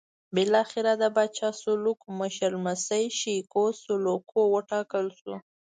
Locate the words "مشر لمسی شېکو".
2.21-3.63